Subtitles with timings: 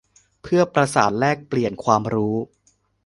[0.41, 2.35] เพื่อประสานแลกเปลี่ยนความรู้